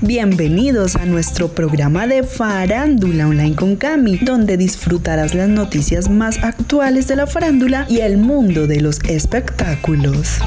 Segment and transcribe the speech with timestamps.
[0.00, 7.08] Bienvenidos a nuestro programa de Farándula Online con Cami, donde disfrutarás las noticias más actuales
[7.08, 10.38] de la farándula y el mundo de los espectáculos.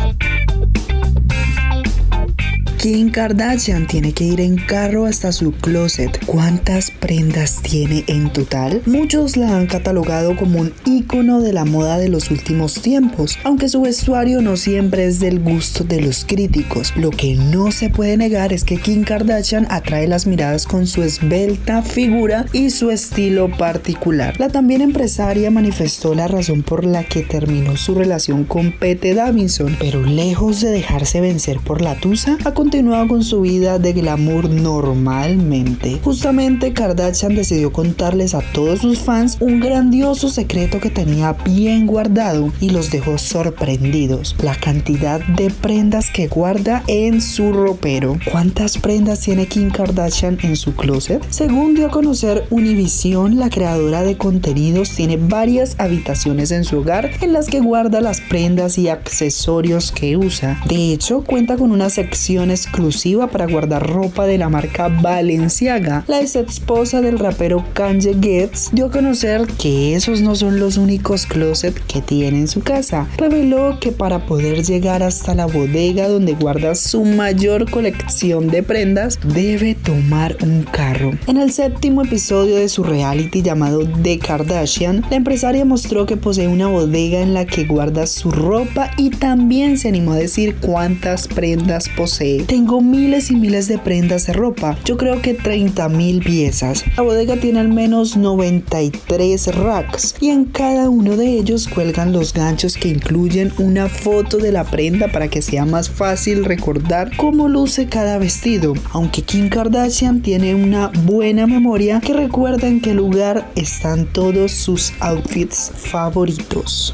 [2.82, 6.20] Kim Kardashian tiene que ir en carro hasta su closet.
[6.25, 8.81] ¿Cuántas prendas tiene en total?
[8.88, 13.70] Muchos la han catalogado como un ícono de la moda de los últimos tiempos, aunque
[13.70, 16.91] su vestuario no siempre es del gusto de los críticos.
[16.95, 21.04] Lo que no se puede negar es que Kim Kardashian atrae las miradas con su
[21.04, 24.40] esbelta figura y su estilo particular.
[24.40, 29.77] La también empresaria manifestó la razón por la que terminó su relación con Pete Davidson,
[29.79, 32.40] pero lejos de dejarse vencer por la tusa,
[32.71, 35.99] continuado con su vida de glamour normalmente.
[36.05, 42.53] Justamente Kardashian decidió contarles a todos sus fans un grandioso secreto que tenía bien guardado
[42.62, 44.38] y los dejó sorprendidos.
[44.41, 48.17] La cantidad de prendas que guarda en su ropero.
[48.31, 51.21] ¿Cuántas prendas tiene Kim Kardashian en su closet?
[51.29, 57.12] Según dio a conocer Univision, la creadora de contenidos tiene varias habitaciones en su hogar
[57.20, 60.57] en las que guarda las prendas y accesorios que usa.
[60.70, 66.03] De hecho, cuenta con una sección exclusiva para guardar ropa de la marca Balenciaga.
[66.07, 70.78] La ex esposa del rapero Kanye Getz dio a conocer que esos no son los
[70.78, 73.07] únicos closets que tiene en su casa.
[73.18, 79.19] Reveló que para poder llegar hasta la bodega donde guarda su mayor colección de prendas,
[79.23, 81.12] debe tomar un carro.
[81.28, 86.47] En el séptimo episodio de su reality llamado The Kardashian, la empresaria mostró que posee
[86.47, 91.28] una bodega en la que guarda su ropa y también se animó a decir cuántas
[91.28, 92.44] prendas posee.
[92.52, 96.84] Tengo miles y miles de prendas de ropa, yo creo que 30 mil piezas.
[96.97, 102.34] La bodega tiene al menos 93 racks y en cada uno de ellos cuelgan los
[102.34, 107.47] ganchos que incluyen una foto de la prenda para que sea más fácil recordar cómo
[107.47, 108.74] luce cada vestido.
[108.91, 114.92] Aunque Kim Kardashian tiene una buena memoria que recuerda en qué lugar están todos sus
[115.00, 116.94] outfits favoritos.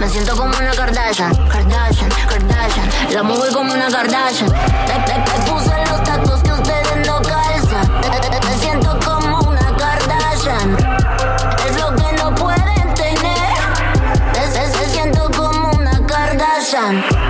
[0.00, 1.34] Me siento como una Kardashian.
[1.48, 2.88] Kardashian, Kardashian.
[3.12, 4.48] La movie como una Kardashian.
[4.48, 7.90] Le, le, le puse los tacos que ustedes no calzan.
[8.46, 10.76] Me siento como una Kardashian.
[11.68, 13.48] Es lo que no pueden tener.
[14.52, 17.27] Se siento como una Kardashian.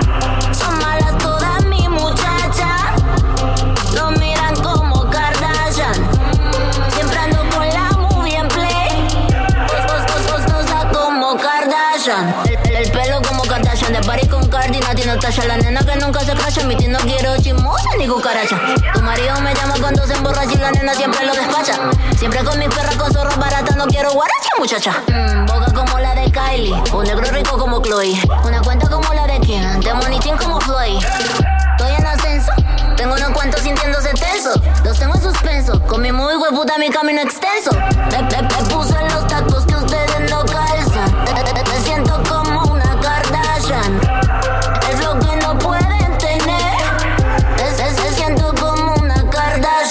[15.37, 16.63] La nena que nunca se crasha.
[16.65, 18.59] Mi tío no quiero chismosa ni cucaracha.
[18.93, 21.73] Tu marido me llama cuando se emborracha y la nena siempre lo despacha.
[22.17, 23.75] Siempre con mi perra con zorro barata.
[23.75, 24.91] No quiero guaracha, muchacha.
[25.07, 26.73] Mm, boca como la de Kylie.
[26.93, 28.19] Un negro rico como Chloe.
[28.43, 29.61] Una cuenta como la de Kim.
[29.79, 30.97] De Monitín como Floyd.
[30.97, 32.51] Estoy en ascenso.
[32.97, 34.51] Tengo unos cuantos sintiéndose tenso.
[34.83, 35.79] Los tengo en suspenso.
[35.87, 37.71] Con mi muy hueputa mi camino extenso.
[37.71, 39.48] Le- le puse los tacos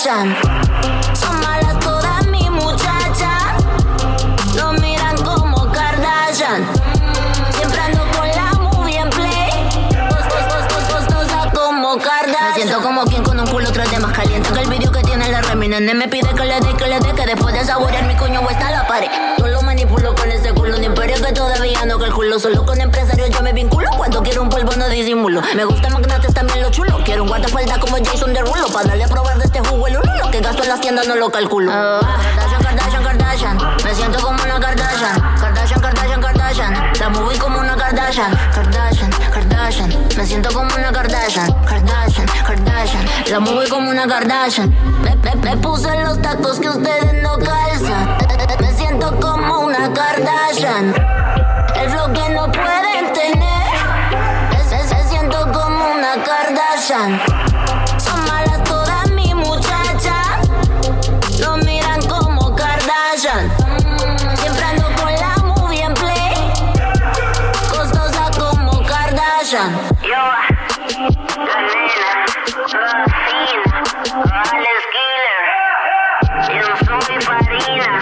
[0.08, 3.62] Son malas todas mis muchachas.
[4.56, 6.66] Lo miran como Kardashian.
[7.54, 9.50] Siempre ando con la movie en play.
[10.08, 12.48] Cos- cos- cos- cos- Costosa como Kardashian.
[12.48, 15.02] Me siento como quien con un culo tres de más caliente que el vídeo que
[15.02, 15.68] tiene la remi.
[15.68, 18.40] Nene me pide que le dé, que le dé, que después de saborear mi coño
[18.48, 19.10] hasta la pared.
[21.78, 22.38] Todavía no calculo.
[22.38, 23.88] Solo con empresarios yo me vinculo.
[23.96, 25.40] Cuando quiero un polvo no disimulo.
[25.54, 26.98] Me gusta magnates también lo chulo.
[27.04, 28.68] Quiero un guardaespaldas como Jason Derulo.
[28.72, 30.12] Para darle a probar de este jugo el uno.
[30.16, 31.70] Lo que gasto en las tiendas no lo calculo.
[31.72, 32.00] Ah,
[32.36, 33.58] Kardashian, Kardashian, Kardashian.
[33.84, 35.20] Me siento como una Kardashian.
[35.40, 36.92] Kardashian, Kardashian, Kardashian.
[37.00, 38.36] La movie como una Kardashian.
[38.54, 39.94] Kardashian, Kardashian.
[40.16, 41.52] Me siento como una Kardashian.
[41.64, 43.06] Kardashian, Kardashian.
[43.30, 44.74] La movie como una Kardashian.
[45.04, 48.16] Le, le- le puse los tacos que ustedes no calzan.
[48.60, 50.94] Me siento como una Kardashian.
[56.88, 57.12] Son
[58.26, 60.48] malas todas mis muchachas.
[61.38, 63.52] Lo miran como Kardashian.
[64.36, 66.32] Siempre ando con la movie en play.
[67.70, 69.70] Costosa como Kardashian.
[70.00, 70.16] Yo,
[71.44, 72.24] la nena,
[74.50, 75.44] Alex Killer,
[76.58, 77.92] yo soy Farina.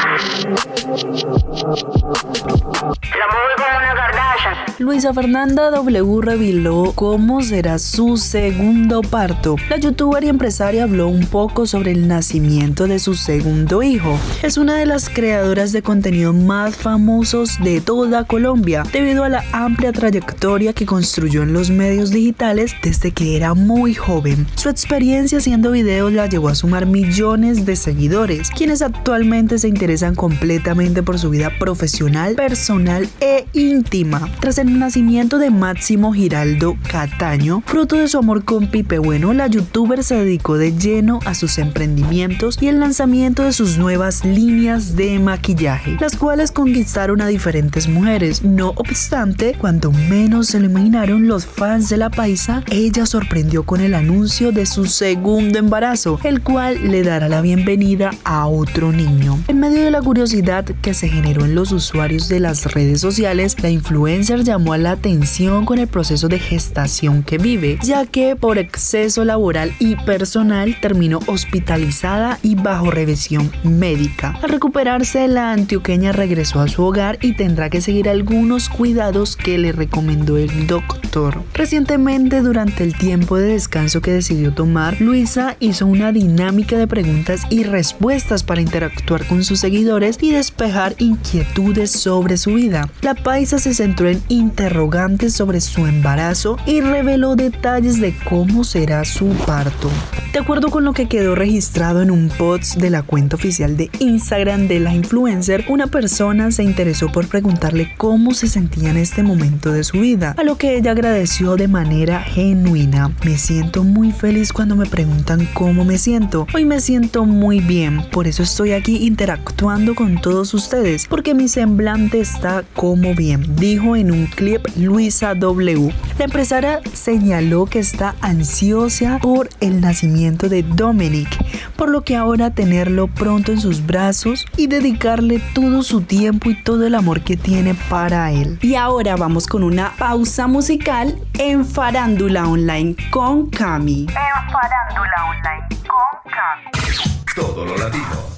[4.87, 9.57] Luisa Fernanda W reveló cómo será su segundo parto.
[9.69, 14.17] La youtuber y empresaria habló un poco sobre el nacimiento de su segundo hijo.
[14.45, 19.43] Es una de las creadoras de contenido más famosos de toda Colombia, debido a la
[19.51, 24.47] amplia trayectoria que construyó en los medios digitales desde que era muy joven.
[24.55, 30.15] Su experiencia haciendo videos la llevó a sumar millones de seguidores, quienes actualmente se interesan
[30.15, 34.31] completamente por su vida profesional, personal e íntima.
[34.39, 39.47] Tras el nacimiento de Máximo Giraldo Cataño, fruto de su amor con Pipe Bueno, la
[39.47, 44.97] youtuber se dedicó de lleno a sus emprendimientos y el lanzamiento de sus nuevas líneas
[44.97, 48.43] de maquillaje, las cuales conquistaron a diferentes mujeres.
[48.43, 53.81] No obstante, cuando menos se lo imaginaron los fans de la paisa, ella sorprendió con
[53.81, 59.39] el anuncio de su segundo embarazo, el cual le dará la bienvenida a otro niño.
[59.49, 63.57] En medio de la curiosidad que se generó en los usuarios de las redes sociales,
[63.63, 68.59] la influencer llamó la atención con el proceso de gestación que vive, ya que por
[68.59, 74.39] exceso laboral y personal terminó hospitalizada y bajo revisión médica.
[74.43, 79.59] Al recuperarse, la antioqueña regresó a su hogar y tendrá que seguir algunos cuidados que
[79.59, 81.43] le recomendó el doctor.
[81.55, 87.43] Recientemente, durante el tiempo de descanso que decidió tomar, Luisa hizo una dinámica de preguntas
[87.51, 92.89] y respuestas para interactuar con sus seguidores y despejar inquietudes sobre su vida.
[93.03, 99.05] La paisa se centró en interrogantes sobre su embarazo y reveló detalles de cómo será
[99.05, 99.91] su parto.
[100.33, 103.91] De acuerdo con lo que quedó registrado en un post de la cuenta oficial de
[103.99, 109.23] Instagram de la influencer, una persona se interesó por preguntarle cómo se sentía en este
[109.23, 113.11] momento de su vida, a lo que ella agradeció de manera genuina.
[113.25, 116.47] Me siento muy feliz cuando me preguntan cómo me siento.
[116.55, 121.49] Hoy me siento muy bien, por eso estoy aquí interactuando con todos ustedes, porque mi
[121.49, 125.93] semblante está como bien, dijo en un clip Luisa W.
[126.19, 131.29] La empresaria señaló que está ansiosa por el nacimiento de Dominic,
[131.75, 136.63] por lo que ahora tenerlo pronto en sus brazos y dedicarle todo su tiempo y
[136.63, 138.59] todo el amor que tiene para él.
[138.63, 144.07] Y ahora vamos con una pausa musical en Farándula Online con Cami.
[144.09, 147.17] En Farándula Online con Cami.
[147.35, 148.37] Todo lo latino.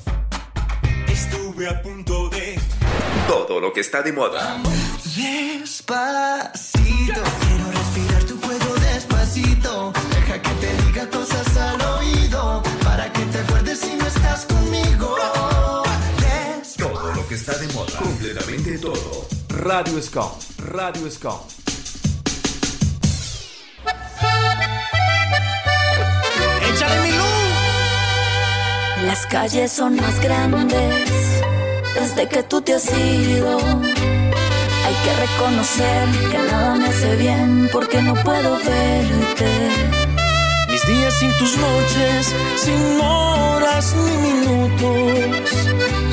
[1.09, 2.59] Estuve a punto de
[3.27, 4.59] Todo lo que está de moda.
[5.19, 9.93] Despacito, quiero respirar tu fuego despacito.
[10.15, 15.17] Deja que te diga cosas al oído, para que te acuerdes si no estás conmigo.
[16.20, 16.88] Despacito.
[16.91, 17.99] Todo lo que está de moda.
[17.99, 19.26] Completamente todo.
[19.49, 20.31] Radio Scom.
[20.59, 21.41] Radio Scom.
[26.62, 27.26] ¡Échale mi luz!
[29.05, 31.11] Las calles son más grandes
[31.94, 33.59] desde que tú te has ido.
[34.88, 39.50] Hay que reconocer que nada me hace bien porque no puedo verte.
[40.70, 45.50] Mis días sin tus noches, sin horas ni minutos,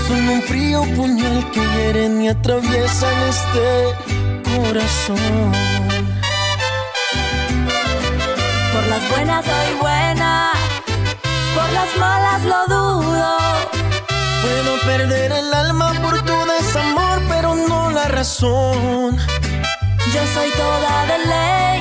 [0.05, 3.95] son un frío puñal que hieren y atraviesan este
[4.43, 5.53] corazón.
[8.73, 10.51] Por las buenas soy buena,
[11.55, 13.37] por las malas lo dudo.
[14.41, 16.34] Puedo perder el alma por tu
[18.25, 18.41] Yo
[20.33, 21.77] soy toda de ley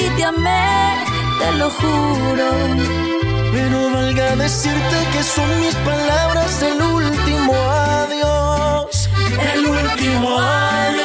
[0.00, 0.96] y te amé,
[1.38, 2.50] te lo juro.
[3.52, 9.08] Pero valga decirte que son mis palabras el último adiós.
[9.54, 11.04] El último adiós.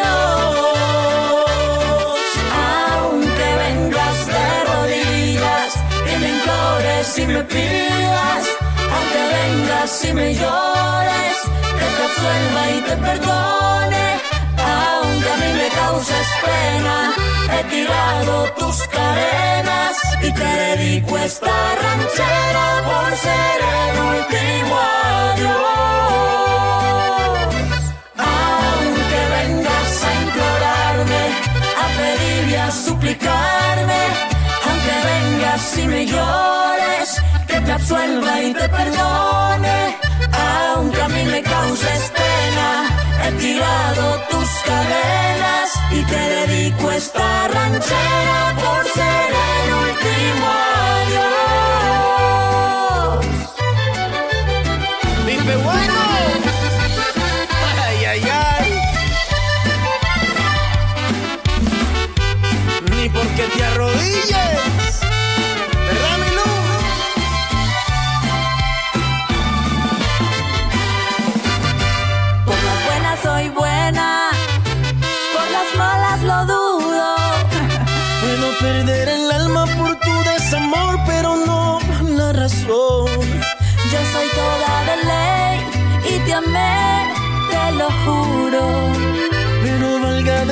[2.98, 5.72] Aunque vengas de rodillas
[6.12, 8.44] y me implores y me pidas,
[8.96, 11.38] aunque vengas y me llores,
[11.78, 14.20] que te absuelva y te perdone,
[15.20, 17.14] aunque a mí me causes pena,
[17.52, 24.76] he tirado tus cadenas y te dedico esta ranchera por ser el último
[25.28, 25.60] adiós.
[28.18, 31.24] Aunque vengas a implorarme,
[31.84, 34.02] a pedir y a suplicarme,
[34.68, 39.98] aunque vengas y me llores, que te absuelva y te perdone,
[40.32, 42.70] aunque a mí me causes pena,
[43.26, 49.30] he tirado tus cadenas y te dedico esta ranchera por ser
[49.64, 50.48] el último
[51.06, 51.40] adiós.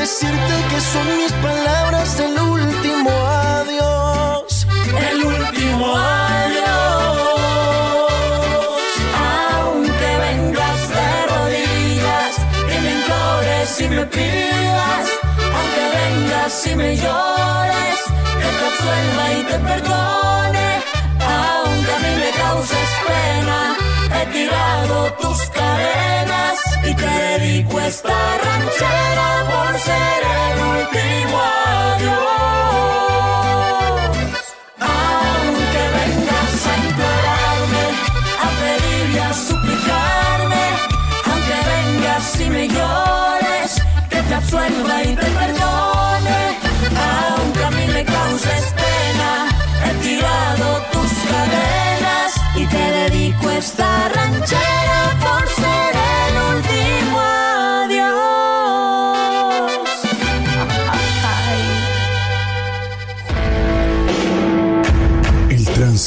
[0.08, 3.12] Decirte que son mis palabras el último
[3.60, 4.66] adiós.
[5.12, 7.32] El último adiós.
[9.60, 12.34] Aunque vengas de rodillas
[12.74, 15.06] y me implores y me pidas,
[15.58, 18.00] aunque vengas y me llores,
[18.42, 20.68] que te absuelva y te perdone,
[21.36, 23.60] aunque a mí me causes pena,
[24.18, 31.38] he tirado tus cadenas y te dedico esta ranchera por ser el último
[31.76, 32.28] adiós.
[34.80, 37.84] Aunque vengas a implorarme,
[38.46, 40.66] a pedir y a suplicarme,
[41.30, 43.72] aunque vengas y me llores,
[44.10, 46.40] que te absuelva y te perdone,
[47.36, 49.32] aunque a mí me causes pena,
[49.86, 55.67] he tirado tus cadenas y te dedico esta ranchera por ser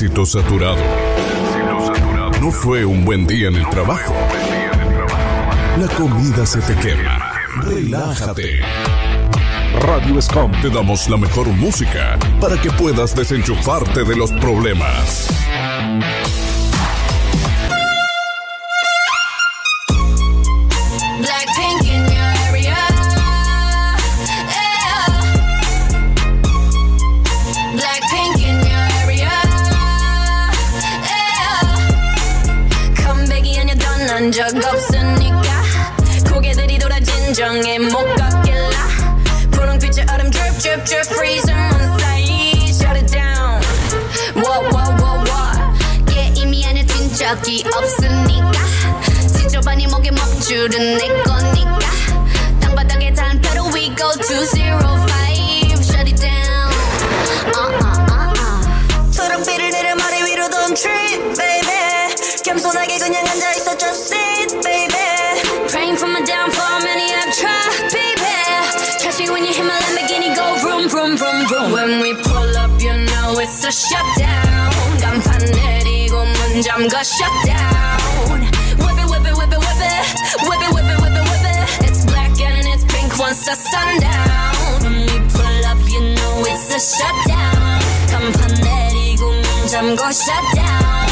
[0.00, 0.78] Tránsito saturado.
[2.40, 4.14] No fue un buen día en el trabajo.
[5.78, 7.19] La comida se te quema.
[7.64, 8.61] Relájate.
[9.78, 15.28] Radio Scom te damos la mejor música para que puedas desenchufarte de los problemas.
[50.69, 51.79] 먹줄은 내 거니까
[52.62, 54.77] 땅바닥에 단표로 we go to zero
[55.10, 56.72] five shut it down
[57.55, 64.13] uh uh uh uh 초록빛을 내려 머리 위로 don't trip baby 겸손하게 그냥 앉아있어 just
[64.13, 64.93] sit baby
[65.69, 68.38] praying for my downfall many have tried baby
[69.01, 72.53] catch me when you hit my Lamborghini go vroom vroom vroom vroom when we pull
[72.57, 74.69] up you know it's a shutdown
[75.01, 78.09] 간판 내리고 문 잠가 shutdown whip
[80.30, 81.90] Whip it, whip it, whip it, whip it.
[81.90, 84.54] It's black and it's pink once the sundown.
[84.82, 87.82] When we pull up, you know it's a shutdown.
[88.06, 91.06] 간판 내리고 문 shut down.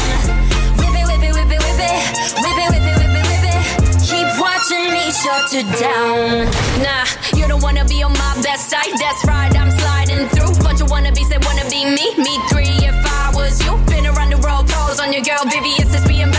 [0.79, 1.99] Whip it, whip it, whip it, whip it.
[2.39, 3.59] Whip it, whip it, whip it, whip it.
[4.07, 6.47] Keep watching me shut it down.
[6.79, 7.03] Nah,
[7.35, 8.95] you don't wanna be on my best side.
[9.03, 10.63] That's right, I'm sliding through.
[10.63, 12.15] Bunch of wannabes that wanna be me.
[12.15, 13.75] Me three if I was you.
[13.91, 15.75] Been around the world, calls on your girl, Vivi.
[15.75, 16.31] It's just being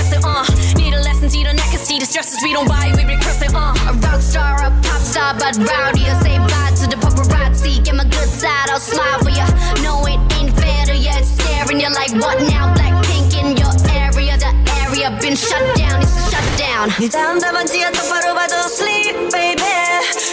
[1.89, 3.93] see the neck and see the stresses we don't buy we regress it uh a
[4.05, 8.03] rock star a pop star but rowdy I say bye to the paparazzi get my
[8.03, 9.45] good side I'll smile for ya
[9.83, 13.73] no it ain't fair to ya it's staring you like what now Blackpink in your
[13.93, 14.51] area the
[14.85, 19.63] area been shut down it's a shutdown 네 다음 답안지가 똑바로 봐도 sleep baby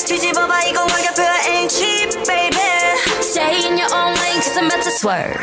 [0.07, 2.61] 뒤집어봐 이건 가격표야 ain't cheap baby
[3.21, 5.41] Stay in your own lane cause I'm about to swerve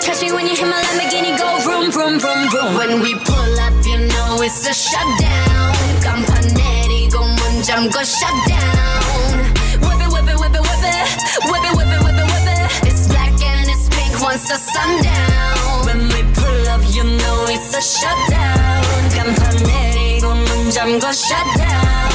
[0.00, 3.60] Catch me when you hit my Lamborghini go vroom vroom vroom vroom When we pull
[3.60, 4.05] up you know
[4.42, 10.82] it's a shutdown 간판 내리고 문 잠궈 shutdown Whip it whip it whip it whip
[10.82, 11.08] it
[11.48, 14.56] Whip it whip it whip it whip it It's black and it's pink once the
[14.56, 18.82] sundown When we pull up you know it's a shutdown
[19.14, 22.10] 간판 내리고 문 잠궈 shutdown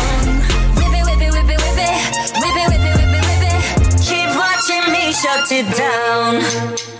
[0.76, 1.96] Whip it whip it whip it whip it
[2.42, 3.62] Whip it whip it whip it whip it
[4.04, 6.91] keep watching me shut it down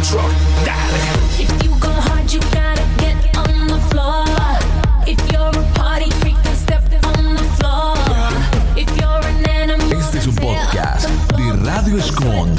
[0.00, 0.32] Up like a Tonka truck.
[0.64, 1.10] Darling.
[1.38, 4.24] If you go hard, you gotta get on the floor.
[5.06, 7.96] If you're a party freak, then step on the floor.
[8.76, 12.56] If you're an animal, Este es un then tear up podcast the de Radio Escon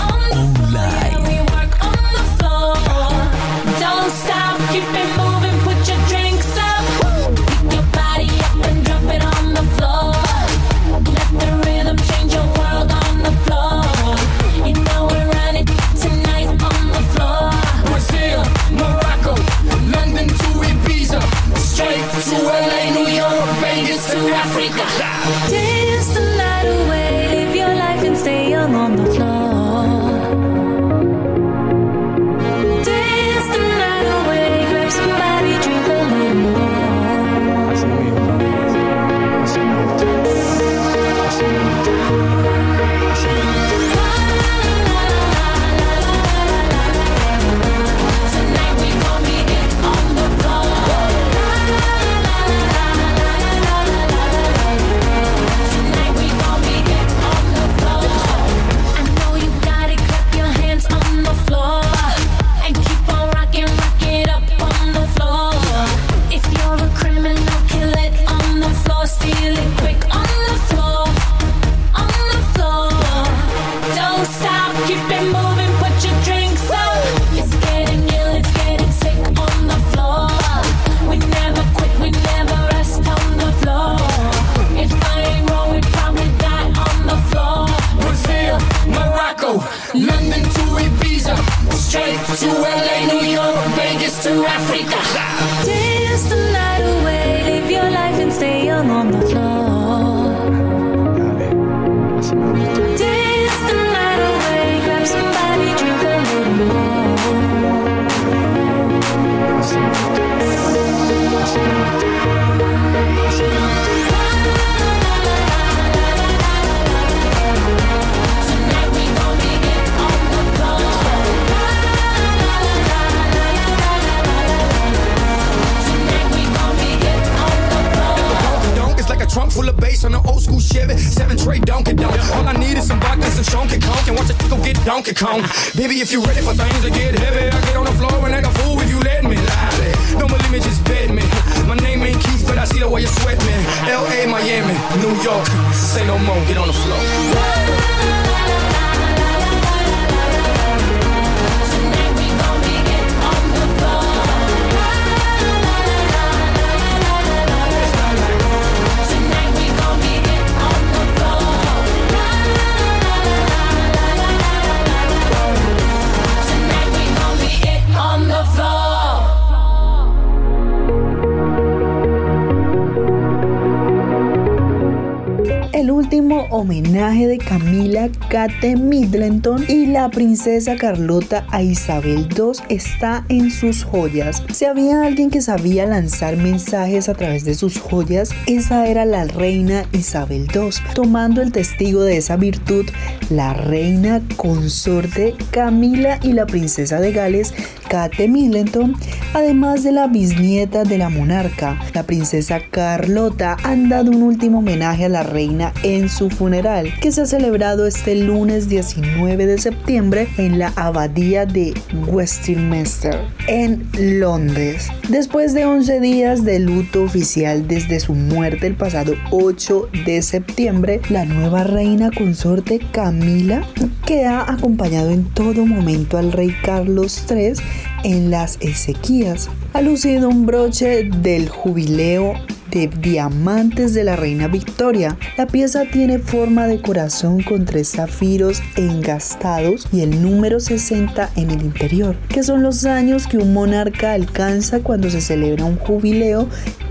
[178.31, 184.41] Kate Middleton y la princesa Carlota a Isabel II está en sus joyas.
[184.53, 189.25] Si había alguien que sabía lanzar mensajes a través de sus joyas, esa era la
[189.25, 190.69] reina Isabel II.
[190.95, 192.85] Tomando el testigo de esa virtud,
[193.29, 197.53] la reina consorte Camila y la princesa de Gales
[197.91, 198.95] Kate Middleton,
[199.33, 205.03] además de la bisnieta de la monarca, la princesa Carlota, han dado un último homenaje
[205.03, 210.29] a la reina en su funeral, que se ha celebrado este lunes 19 de septiembre
[210.37, 211.73] en la abadía de
[212.07, 214.87] Westminster, en Londres.
[215.09, 221.01] Después de 11 días de luto oficial desde su muerte el pasado 8 de septiembre,
[221.09, 223.67] la nueva reina consorte Camila,
[224.05, 230.29] que ha acompañado en todo momento al rey Carlos III en las Ezequías, ha lucido
[230.29, 232.33] un broche del jubileo
[232.71, 235.17] de diamantes de la reina Victoria.
[235.37, 241.51] La pieza tiene forma de corazón con tres zafiros engastados y el número 60 en
[241.51, 246.47] el interior, que son los años que un monarca alcanza cuando se celebra un jubileo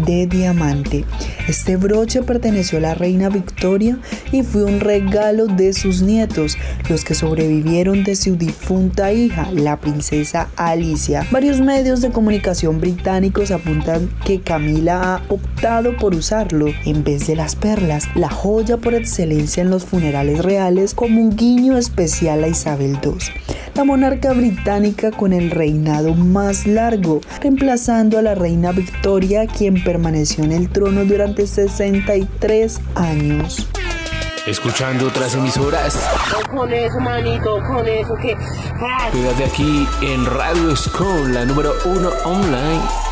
[0.07, 1.05] de diamante.
[1.49, 3.99] Este broche perteneció a la reina Victoria
[4.33, 9.79] y fue un regalo de sus nietos, los que sobrevivieron de su difunta hija, la
[9.79, 11.27] princesa Alicia.
[11.31, 15.70] Varios medios de comunicación británicos apuntan que Camila ha optado
[16.01, 20.95] por usarlo en vez de las perlas, la joya por excelencia en los funerales reales
[20.95, 23.13] como un guiño especial a Isabel II,
[23.77, 30.43] la monarca británica con el reinado más largo, reemplazando a la reina Victoria quien permaneció
[30.43, 33.69] en el trono durante 63 años.
[34.47, 36.01] Escuchando otras emisoras.
[36.51, 38.37] Con eso, manito, con eso que.
[39.13, 43.10] Quédate aquí en Radio School, la número uno online.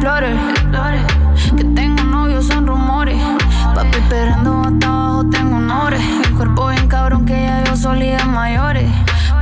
[0.00, 3.22] Que tengo novio son rumores.
[3.74, 6.00] Papi esperando hasta abajo tengo honores.
[6.24, 8.90] El cuerpo bien cabrón que ya yo solía mayores.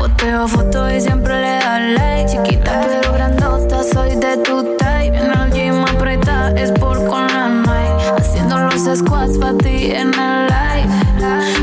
[0.01, 2.31] Posteo fotos y siempre le das like.
[2.33, 5.17] Chiquita pero grandota, soy de tu type.
[5.17, 8.19] En el gym aprieta, es por con la Nike.
[8.19, 10.91] Haciendo los squats para ti en el live.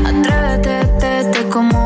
[0.08, 1.85] Atrévete, tete como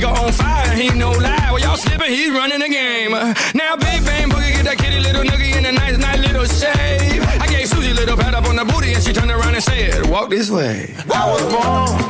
[0.00, 1.50] Rico on fire, he no lie.
[1.52, 3.12] Well, y'all slipping, he's running the game.
[3.54, 7.20] Now, Big Bang Boogie, get that kitty little noogie in a nice, nice little shave.
[7.38, 9.62] I gave Susie a little pat up on the booty, and she turned around and
[9.62, 10.94] said, Walk this way.
[11.12, 12.00] I was born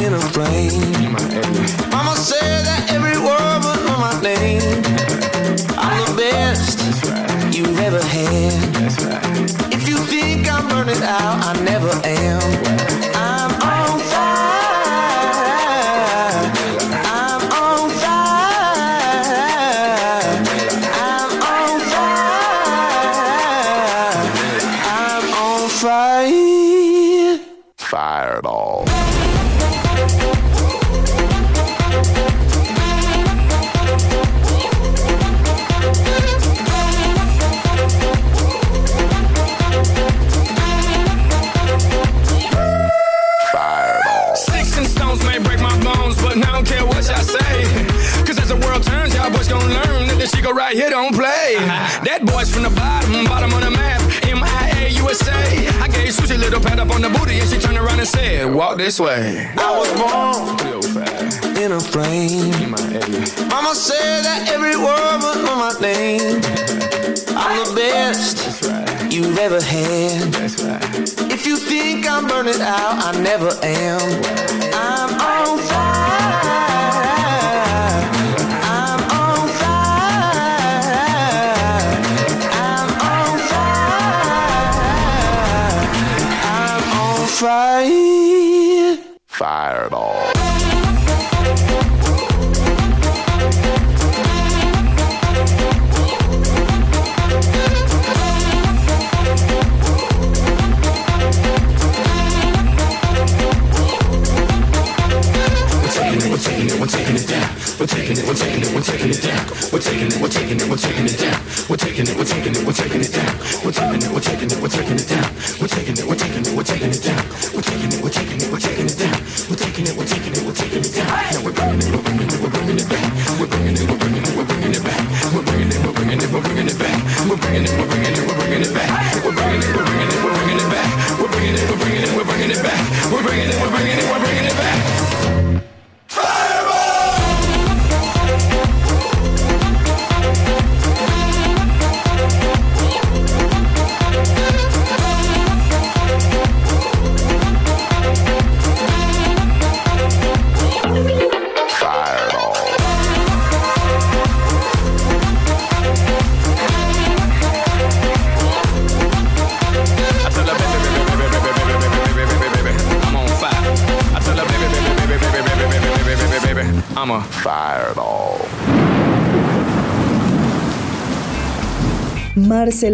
[0.00, 1.12] in a plane.
[1.92, 4.62] Mama said that every word was on my name.
[5.76, 6.80] I'm the best
[7.54, 9.72] you've ever had.
[9.74, 12.37] If you think I'm burning out, I never am.
[58.98, 59.50] This way.
[59.56, 62.70] I was born in a flame.
[63.48, 66.40] Mama said that every word was on my name.
[67.36, 70.34] I'm the best you've ever had.
[71.30, 74.67] If you think I'm burning out, I never am.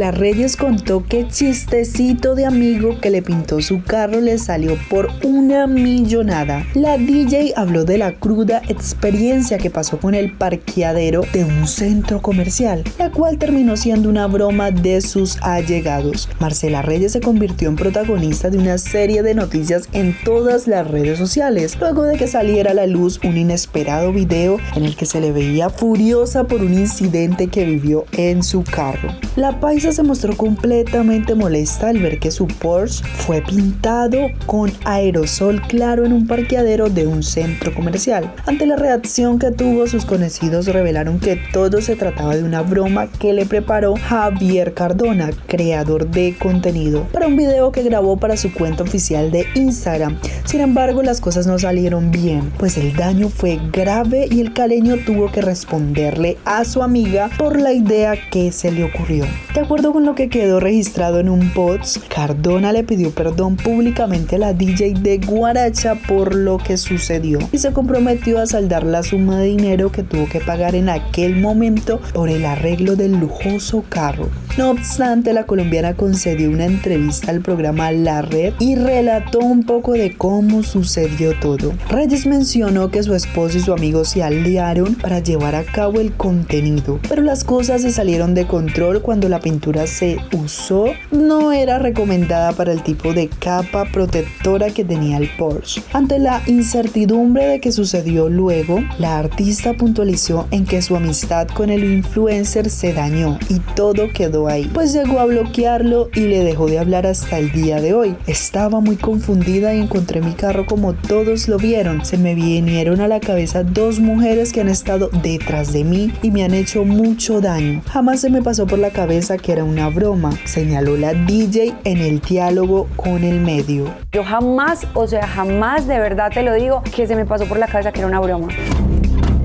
[0.04, 5.08] Marcela Reyes contó que chistecito de amigo que le pintó su carro le salió por
[5.22, 6.66] una millonada.
[6.74, 12.20] La DJ habló de la cruda experiencia que pasó con el parqueadero de un centro
[12.20, 16.28] comercial, la cual terminó siendo una broma de sus allegados.
[16.38, 21.18] Marcela Reyes se convirtió en protagonista de una serie de noticias en todas las redes
[21.18, 25.22] sociales, luego de que saliera a la luz un inesperado video en el que se
[25.22, 29.08] le veía furiosa por un incidente que vivió en su carro.
[29.36, 35.62] La paisa se mostró completamente molesta al ver que su Porsche fue pintado con aerosol
[35.62, 38.34] claro en un parqueadero de un centro comercial.
[38.46, 43.06] Ante la reacción que tuvo, sus conocidos revelaron que todo se trataba de una broma
[43.06, 48.52] que le preparó Javier Cardona, creador de contenido, para un video que grabó para su
[48.52, 50.18] cuenta oficial de Instagram.
[50.44, 54.96] Sin embargo, las cosas no salieron bien, pues el daño fue grave y el caleño
[55.06, 59.24] tuvo que responderle a su amiga por la idea que se le ocurrió.
[59.54, 64.36] De acuerdo con lo que quedó registrado en un post, Cardona le pidió perdón públicamente
[64.36, 69.02] a la DJ de Guaracha por lo que sucedió y se comprometió a saldar la
[69.02, 73.84] suma de dinero que tuvo que pagar en aquel momento por el arreglo del lujoso
[73.88, 74.28] carro.
[74.56, 79.92] No obstante, la colombiana concedió una entrevista al programa La Red y relató un poco
[79.92, 81.72] de cómo sucedió todo.
[81.90, 86.12] Reyes mencionó que su esposo y su amigo se aliaron para llevar a cabo el
[86.12, 90.86] contenido, pero las cosas se salieron de control cuando la pintura se usó.
[91.10, 95.82] No era recomendada para el tipo de capa protectora que tenía el Porsche.
[95.92, 101.70] Ante la incertidumbre de que sucedió luego, la artista puntualizó en que su amistad con
[101.70, 106.66] el influencer se dañó y todo quedó ahí, pues llegó a bloquearlo y le dejó
[106.66, 108.16] de hablar hasta el día de hoy.
[108.26, 112.04] Estaba muy confundida y encontré mi carro como todos lo vieron.
[112.04, 116.30] Se me vinieron a la cabeza dos mujeres que han estado detrás de mí y
[116.30, 117.82] me han hecho mucho daño.
[117.88, 121.98] Jamás se me pasó por la cabeza que era una broma, señaló la DJ en
[121.98, 123.92] el diálogo con el medio.
[124.12, 127.58] Yo jamás, o sea, jamás de verdad te lo digo, que se me pasó por
[127.58, 128.48] la cabeza que era una broma.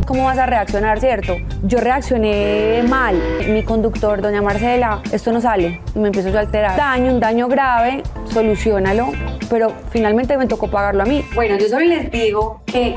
[0.05, 1.37] cómo vas a reaccionar, ¿cierto?
[1.63, 3.21] Yo reaccioné mal.
[3.47, 5.81] Mi conductor, doña Marcela, esto no sale.
[5.95, 6.75] Y me empiezo a alterar.
[6.75, 9.11] Daño, un daño grave, solucionalo.
[9.49, 11.23] Pero finalmente me tocó pagarlo a mí.
[11.35, 12.95] Bueno, yo solo les digo que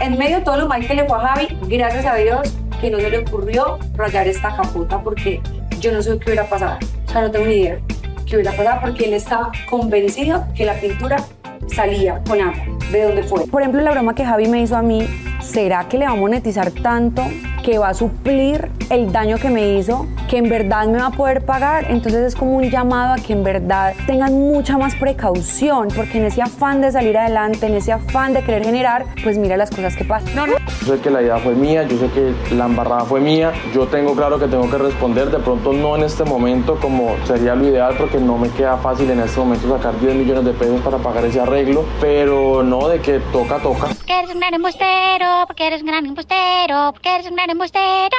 [0.00, 2.90] en medio de todo lo mal que le fue a Javi, gracias a Dios que
[2.90, 5.40] no se le ocurrió rayar esta capota porque
[5.80, 6.78] yo no sé qué hubiera pasado.
[7.06, 7.80] O sea, no tengo ni idea
[8.26, 11.24] qué hubiera pasado porque él estaba convencido que la pintura
[11.66, 13.46] salía con agua, de donde fue.
[13.46, 15.06] Por ejemplo, la broma que Javi me hizo a mí,
[15.40, 17.22] ¿será que le va a monetizar tanto
[17.62, 21.10] que va a suplir el daño que me hizo, que en verdad me va a
[21.10, 21.86] poder pagar?
[21.90, 26.24] Entonces es como un llamado a que en verdad tengan mucha más precaución, porque en
[26.26, 29.96] ese afán de salir adelante, en ese afán de querer generar, pues mira las cosas
[29.96, 30.34] que pasan.
[30.34, 30.54] No, no.
[30.86, 33.86] Yo sé que la idea fue mía, yo sé que la embarrada fue mía, yo
[33.86, 37.66] tengo claro que tengo que responder, de pronto no en este momento como sería lo
[37.68, 40.98] ideal porque no me queda fácil en este momento sacar 10 millones de pesos para
[40.98, 43.88] pagar ese arreglo, pero no de que toca, toca.
[43.88, 48.16] Porque eres un gran embustero, porque eres un gran embustero, porque eres un gran embustero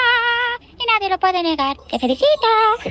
[0.78, 1.78] y nadie lo puede negar.
[1.90, 2.28] Te felicito.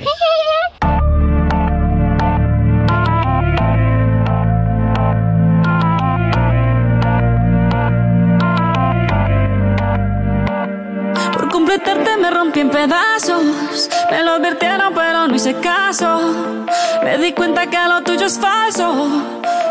[11.32, 13.88] Por completarte me rompí en pedazos.
[14.10, 16.66] Me lo advirtieron, pero no hice caso.
[17.02, 19.37] Me di cuenta que lo tuyo es falso.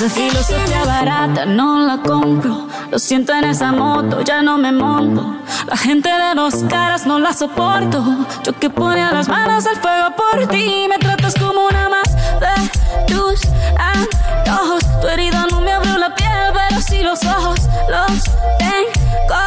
[0.00, 2.68] Esa filosofía barata no la compro.
[2.90, 5.36] Lo siento en esa moto, ya no me monto.
[5.66, 8.02] La gente de dos caras no la soporto.
[8.42, 10.86] Yo que ponía las manos al fuego por ti.
[10.88, 13.42] Me tratas como una más de tus
[13.76, 14.82] antojos.
[15.02, 17.60] Tu herida no me abrió la piel, pero sí los ojos.
[17.90, 18.24] Los
[18.58, 19.42] tengo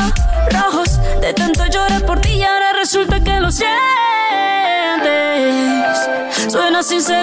[0.51, 0.99] rojos.
[1.19, 3.73] De tanto llorar por ti y ahora resulta que lo sientes.
[6.47, 7.22] Suena sincero,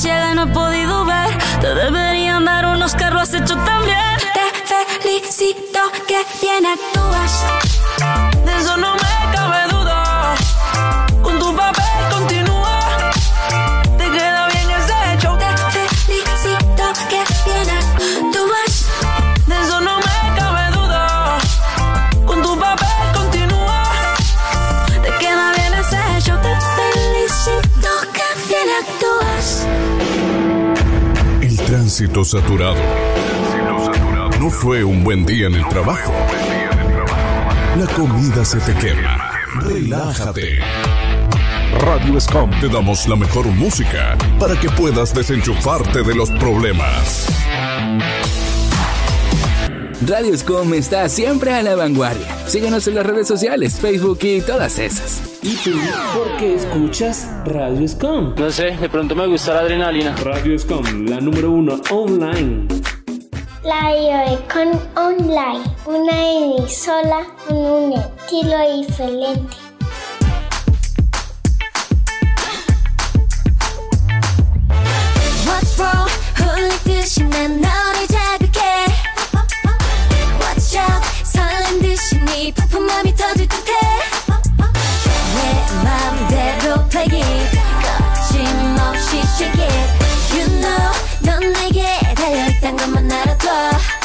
[0.00, 0.69] sido tan ciega y no he
[32.24, 32.76] saturado.
[34.40, 36.12] No fue un buen día en el trabajo.
[37.78, 39.30] La comida se te quema.
[39.62, 40.58] Relájate.
[41.80, 47.26] Radio Scom te damos la mejor música para que puedas desenchufarte de los problemas.
[50.06, 52.26] Radio Scom está siempre a la vanguardia.
[52.46, 55.19] Síguenos en las redes sociales, Facebook y todas esas.
[55.42, 55.70] ¿Y tú
[56.14, 58.34] por qué escuchas Radio Scom?
[58.36, 60.14] No sé, de pronto me gusta la adrenalina.
[60.16, 62.68] Radio Scom, la número uno online.
[63.64, 69.56] Radio Econ Online, una emisora con un estilo diferente.
[75.46, 76.10] What's wrong?
[76.36, 77.89] 흘
[93.62, 93.99] Uh,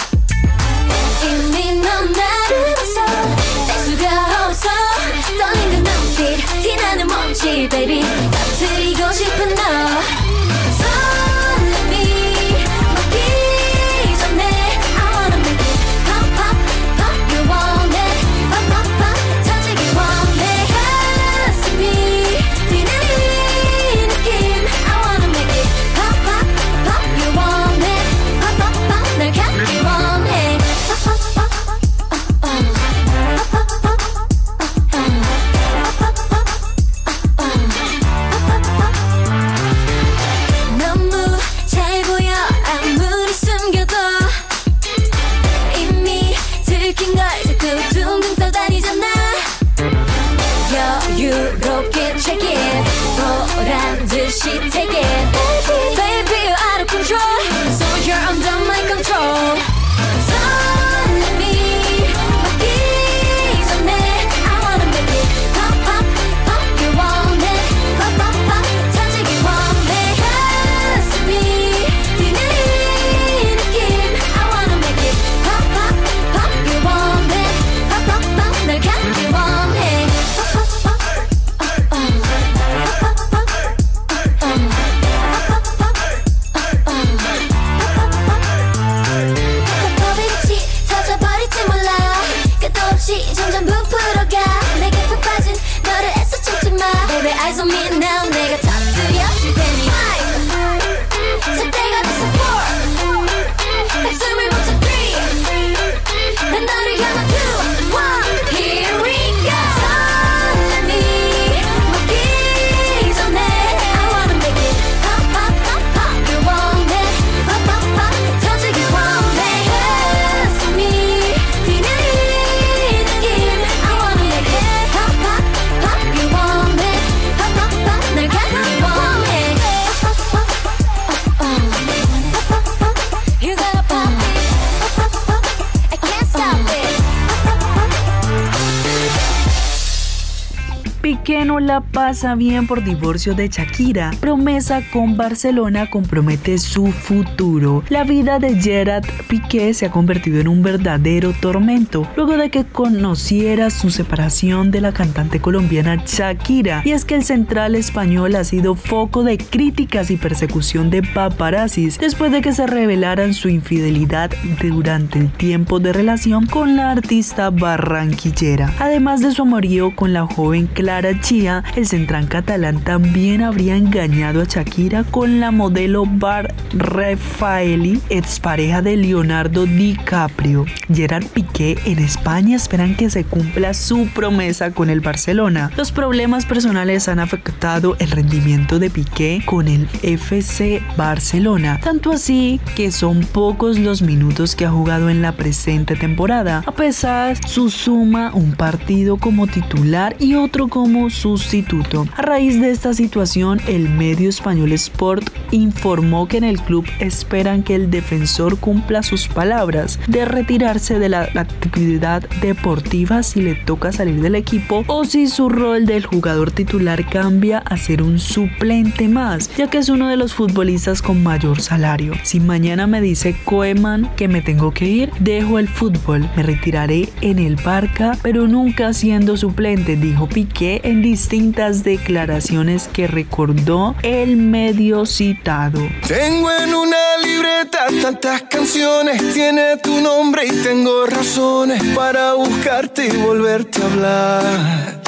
[142.15, 144.11] pasa bien por divorcio de Shakira.
[144.21, 147.83] Promesa con Barcelona compromete su futuro.
[147.89, 152.63] La vida de Gerard Piqué se ha convertido en un verdadero tormento luego de que
[152.63, 156.83] conociera su separación de la cantante colombiana Shakira.
[156.85, 161.99] Y es que el central español ha sido foco de críticas y persecución de paparazzis
[161.99, 167.49] después de que se revelaran su infidelidad durante el tiempo de relación con la artista
[167.49, 168.73] barranquillera.
[168.79, 174.41] Además de su amorío con la joven Clara Chía, el central catalán también habría engañado
[174.41, 180.65] a Shakira con la modelo Bar Raffaeli, expareja de Leonardo DiCaprio.
[180.93, 185.71] Gerard Piqué en España esperan que se cumpla su promesa con el Barcelona.
[185.75, 192.59] Los problemas personales han afectado el rendimiento de Piqué con el FC Barcelona, tanto así
[192.75, 196.63] que son pocos los minutos que ha jugado en la presente temporada.
[196.65, 201.94] A pesar, su suma un partido como titular y otro como sustituto.
[202.15, 207.63] A raíz de esta situación, el medio español Sport informó que en el club esperan
[207.63, 213.91] que el defensor cumpla sus palabras de retirarse de la actividad deportiva si le toca
[213.91, 219.07] salir del equipo o si su rol del jugador titular cambia a ser un suplente
[219.07, 222.13] más, ya que es uno de los futbolistas con mayor salario.
[222.23, 227.09] Si mañana me dice Koeman que me tengo que ir, dejo el fútbol, me retiraré
[227.21, 234.35] en el Barca, pero nunca siendo suplente, dijo Piqué en distintas declaraciones que recordó el
[234.35, 235.79] medio citado.
[236.07, 243.17] Tengo en una libreta tantas canciones, tiene tu nombre y tengo razones para buscarte y
[243.17, 245.01] volverte a hablar.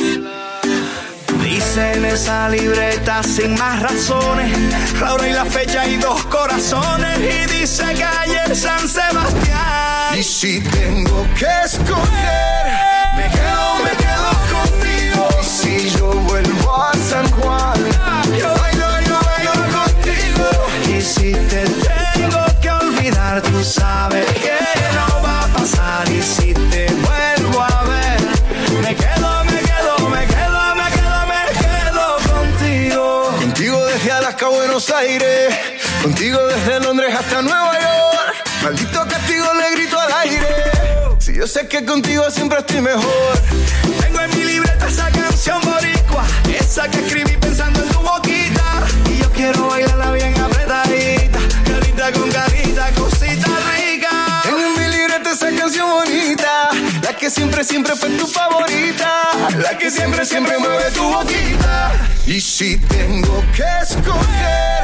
[1.43, 4.51] Dice en esa libreta sin más razones,
[5.01, 7.17] la hora y la fecha y dos corazones.
[7.19, 10.17] Y dice calle San Sebastián.
[10.17, 12.65] Y si tengo que escoger,
[13.15, 13.76] me quedo,
[17.09, 17.79] San Juan,
[18.37, 20.49] Yo bailo, yo bailo contigo.
[20.89, 21.63] Y si te
[22.13, 24.57] tengo que olvidar, tú sabes que
[24.93, 26.09] no va a pasar.
[26.11, 28.19] Y si te vuelvo a ver,
[28.81, 33.31] me quedo, me quedo, me quedo, me quedo, me quedo contigo.
[33.39, 35.55] contigo desde Alaska a Buenos Aires,
[36.03, 38.35] contigo desde Londres hasta Nueva York.
[38.63, 40.55] Maldito castigo le grito al aire.
[41.19, 43.33] Si yo sé que contigo siempre estoy mejor.
[44.01, 45.96] Tengo en mi libreta esa canción boricua,
[46.86, 48.84] que escribí pensando en tu boquita.
[49.09, 54.43] Y yo quiero bailarla bien apretadita, carita con carita, cosita rica.
[54.45, 56.69] En mi libreta esa canción bonita,
[57.01, 61.91] la que siempre, siempre fue tu favorita, la que siempre, siempre mueve tu boquita.
[62.28, 64.84] Y si tengo que escoger,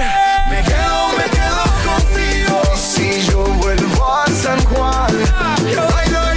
[0.50, 2.62] me quedo, me quedo contigo.
[2.74, 5.14] Y si yo vuelvo a San Juan,
[5.72, 6.33] yo bailo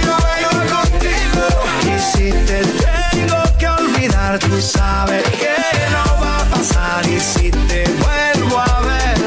[4.49, 5.55] tú sabes que
[5.91, 7.07] no va a pasar.
[7.07, 9.17] Y si te vuelvo a ver,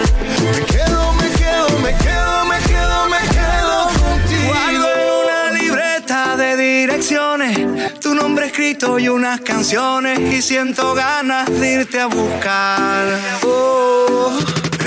[0.56, 4.48] me quedo, me quedo, me quedo, me quedo, me quedo contigo.
[4.48, 11.48] Guardo en una libreta de direcciones tu nombre escrito y unas canciones y siento ganas
[11.50, 13.06] de irte a buscar.
[13.44, 14.38] Oh.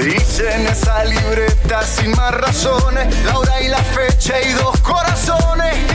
[0.04, 5.93] Dice en esa libreta sin más razones la hora y la fecha y dos corazones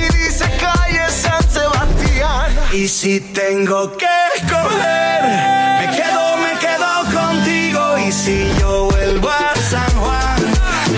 [2.70, 4.06] Y si tengo que
[4.36, 5.22] escoger,
[5.80, 10.38] me quedo, me quedo contigo y si yo vuelvo a San Juan,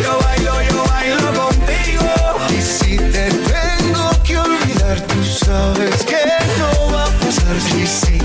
[0.02, 2.10] yo bailo, yo bailo contigo.
[2.50, 6.24] Y si te tengo que olvidar, tú sabes que
[6.58, 7.56] no va a pasar.
[7.78, 8.18] Y si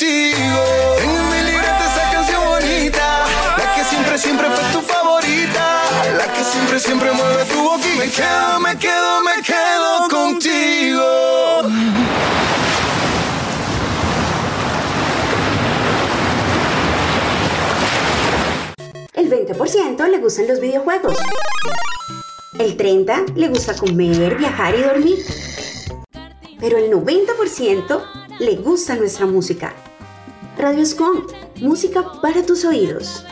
[0.00, 0.96] contigo.
[0.98, 3.26] Tengo en mi libreta esa canción bonita,
[3.58, 5.82] la que siempre, siempre fue tu favorita,
[6.16, 7.98] la que siempre, siempre mueve tu boquita.
[7.98, 11.60] Me quedo, me quedo, me quedo contigo.
[19.12, 21.18] El 20% le gustan los videojuegos.
[22.58, 25.18] El 30% le gusta comer, viajar y dormir.
[26.58, 28.02] Pero el 90%
[28.38, 29.74] le gusta nuestra música.
[30.60, 31.22] Radio Scom,
[31.62, 33.24] música para tus oídos.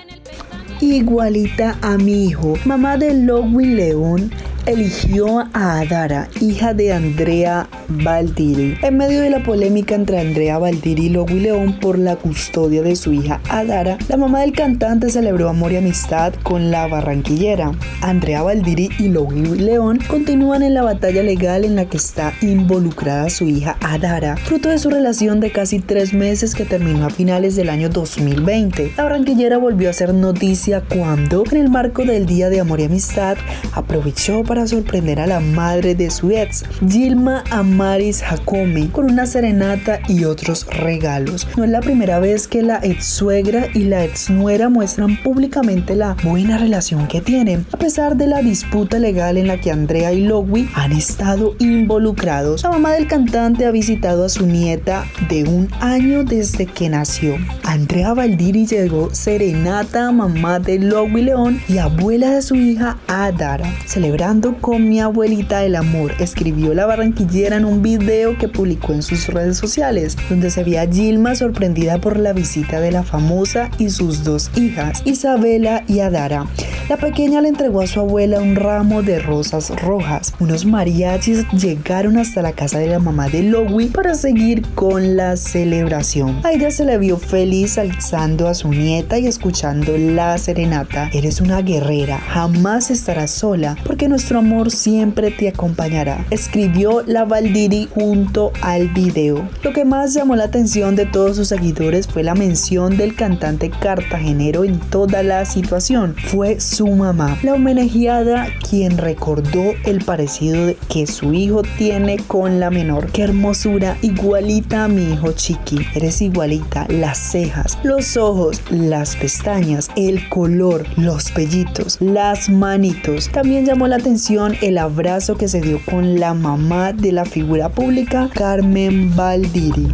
[0.81, 4.31] Igualita a mi hijo, mamá de Lowin León
[4.69, 8.77] eligió a Adara, hija de Andrea Valdiri.
[8.83, 12.95] En medio de la polémica entre Andrea Valdiri y Lowin León por la custodia de
[12.95, 17.73] su hija Adara, la mamá del cantante celebró amor y amistad con la barranquillera.
[18.03, 23.31] Andrea Valdiri y Lowin León continúan en la batalla legal en la que está involucrada
[23.31, 27.57] su hija Adara, fruto de su relación de casi tres meses que terminó a finales
[27.57, 28.93] del año 2020.
[28.99, 32.85] La barranquillera volvió a ser noticia cuando, en el marco del Día de Amor y
[32.85, 33.39] Amistad,
[33.73, 40.01] aprovechó para sorprender a la madre de su ex, Gilma Amaris Jacome, con una serenata
[40.09, 41.47] y otros regalos.
[41.57, 45.95] No es la primera vez que la ex suegra y la ex nuera muestran públicamente
[45.95, 50.13] la buena relación que tienen, a pesar de la disputa legal en la que Andrea
[50.13, 52.63] y Lowy han estado involucrados.
[52.63, 57.37] La mamá del cantante ha visitado a su nieta de un año desde que nació.
[57.65, 64.38] Andrea Valdiri llegó serenata mamá de Lowy León y abuela de su hija Adara, celebrando
[64.41, 69.26] con mi abuelita el amor, escribió la barranquillera en un video que publicó en sus
[69.26, 73.91] redes sociales, donde se veía a Gilma sorprendida por la visita de la famosa y
[73.91, 76.47] sus dos hijas, Isabela y Adara.
[76.89, 80.32] La pequeña le entregó a su abuela un ramo de rosas rojas.
[80.41, 85.36] Unos mariachis llegaron hasta la casa de la mamá de Lowy para seguir con la
[85.36, 86.41] celebración.
[86.45, 91.11] A ella se le vio feliz alzando a su nieta y escuchando la serenata.
[91.12, 97.89] Eres una guerrera, jamás estarás sola, porque nuestro amor siempre te acompañará, escribió la Valdiri
[97.95, 99.49] junto al video.
[99.62, 103.70] Lo que más llamó la atención de todos sus seguidores fue la mención del cantante
[103.70, 106.14] cartagenero en toda la situación.
[106.26, 112.70] Fue su mamá, la homenajeada quien recordó el parecido que su hijo tiene con la
[112.70, 113.11] menor.
[113.12, 115.87] Qué hermosura, igualita a mi hijo Chiqui.
[115.95, 123.31] Eres igualita, las cejas, los ojos, las pestañas, el color, los pellitos, las manitos.
[123.31, 124.18] También llamó la atención
[124.62, 129.87] el abrazo que se dio con la mamá de la figura pública, Carmen Valdiri.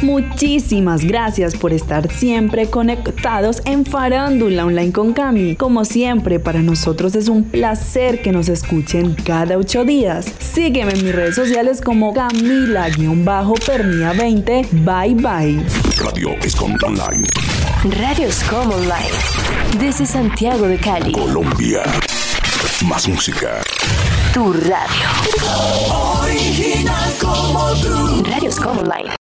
[0.00, 5.54] Muchísimas gracias por estar siempre conectados en Farándula Online con Cami.
[5.54, 10.24] Como siempre, para nosotros es un placer que nos escuchen cada ocho días.
[10.38, 14.82] Sígueme en mis redes sociales como Camila-Pernia20.
[14.82, 15.62] Bye bye.
[16.02, 17.26] Radio Escom Online.
[17.84, 19.10] Radio Scom Online.
[19.76, 21.10] Desde Santiago de Cali.
[21.10, 21.82] Colombia.
[22.84, 23.60] Más música.
[24.32, 25.08] Tu radio.
[26.20, 28.22] Original como tú.
[28.24, 29.10] Radio Scom Online.